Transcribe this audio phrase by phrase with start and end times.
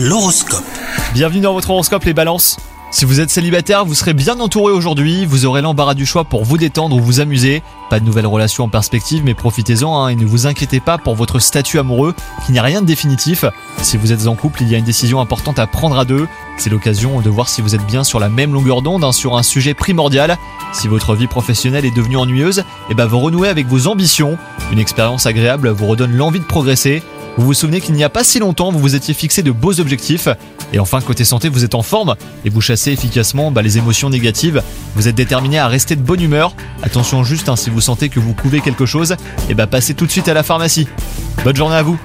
[0.00, 0.62] L'horoscope.
[1.12, 2.56] Bienvenue dans votre horoscope les balances.
[2.92, 6.44] Si vous êtes célibataire, vous serez bien entouré aujourd'hui, vous aurez l'embarras du choix pour
[6.44, 7.64] vous détendre ou vous amuser.
[7.90, 11.16] Pas de nouvelles relations en perspective, mais profitez-en hein, et ne vous inquiétez pas pour
[11.16, 12.14] votre statut amoureux,
[12.46, 13.44] qui n'y rien de définitif.
[13.82, 16.28] Si vous êtes en couple, il y a une décision importante à prendre à deux.
[16.58, 19.36] C'est l'occasion de voir si vous êtes bien sur la même longueur d'onde hein, sur
[19.36, 20.38] un sujet primordial.
[20.72, 24.38] Si votre vie professionnelle est devenue ennuyeuse, eh ben vous renouez avec vos ambitions.
[24.70, 27.02] Une expérience agréable vous redonne l'envie de progresser.
[27.38, 29.78] Vous vous souvenez qu'il n'y a pas si longtemps, vous vous étiez fixé de beaux
[29.78, 30.28] objectifs.
[30.72, 34.10] Et enfin, côté santé, vous êtes en forme et vous chassez efficacement bah, les émotions
[34.10, 34.60] négatives.
[34.96, 36.52] Vous êtes déterminé à rester de bonne humeur.
[36.82, 39.14] Attention juste, si vous sentez que vous couvez quelque chose,
[39.48, 40.88] et bah passez tout de suite à la pharmacie.
[41.44, 41.98] Bonne journée à vous